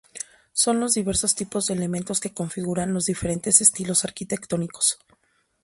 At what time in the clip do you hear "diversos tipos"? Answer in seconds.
0.95-1.67